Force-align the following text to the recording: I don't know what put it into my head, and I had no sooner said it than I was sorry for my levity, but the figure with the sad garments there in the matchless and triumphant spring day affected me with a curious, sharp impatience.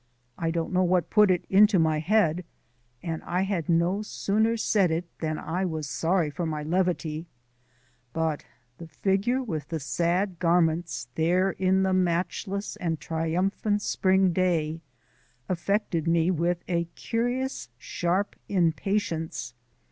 I 0.35 0.49
don't 0.49 0.73
know 0.73 0.81
what 0.81 1.11
put 1.11 1.29
it 1.29 1.45
into 1.47 1.77
my 1.77 1.99
head, 1.99 2.43
and 3.03 3.21
I 3.21 3.41
had 3.43 3.69
no 3.69 4.01
sooner 4.01 4.57
said 4.57 4.89
it 4.89 5.05
than 5.19 5.37
I 5.37 5.63
was 5.63 5.87
sorry 5.87 6.31
for 6.31 6.43
my 6.43 6.63
levity, 6.63 7.27
but 8.11 8.43
the 8.79 8.87
figure 8.87 9.43
with 9.43 9.67
the 9.67 9.79
sad 9.79 10.39
garments 10.39 11.07
there 11.13 11.51
in 11.51 11.83
the 11.83 11.93
matchless 11.93 12.75
and 12.77 12.99
triumphant 12.99 13.83
spring 13.83 14.33
day 14.33 14.81
affected 15.47 16.07
me 16.07 16.31
with 16.31 16.63
a 16.67 16.85
curious, 16.95 17.69
sharp 17.77 18.35
impatience. 18.49 19.53